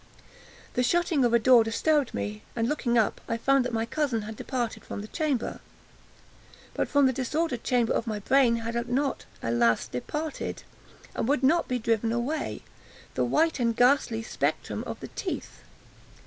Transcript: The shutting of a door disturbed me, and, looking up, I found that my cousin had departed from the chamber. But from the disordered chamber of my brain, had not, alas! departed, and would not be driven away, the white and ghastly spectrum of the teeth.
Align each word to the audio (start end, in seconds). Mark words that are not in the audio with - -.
The 0.73 0.81
shutting 0.81 1.23
of 1.23 1.31
a 1.31 1.37
door 1.37 1.63
disturbed 1.63 2.15
me, 2.15 2.41
and, 2.55 2.67
looking 2.67 2.97
up, 2.97 3.21
I 3.29 3.37
found 3.37 3.63
that 3.63 3.71
my 3.71 3.85
cousin 3.85 4.23
had 4.23 4.35
departed 4.35 4.83
from 4.83 5.01
the 5.01 5.07
chamber. 5.07 5.59
But 6.73 6.87
from 6.87 7.05
the 7.05 7.13
disordered 7.13 7.63
chamber 7.63 7.93
of 7.93 8.07
my 8.07 8.17
brain, 8.17 8.55
had 8.55 8.89
not, 8.89 9.25
alas! 9.43 9.85
departed, 9.87 10.63
and 11.13 11.27
would 11.27 11.43
not 11.43 11.67
be 11.67 11.77
driven 11.77 12.11
away, 12.11 12.63
the 13.13 13.23
white 13.23 13.59
and 13.59 13.75
ghastly 13.75 14.23
spectrum 14.23 14.83
of 14.87 14.99
the 15.01 15.09
teeth. 15.09 15.61